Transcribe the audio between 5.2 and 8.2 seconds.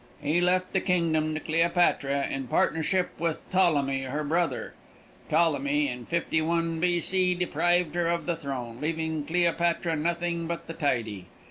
Ptolemy, in 51 B. C., deprived her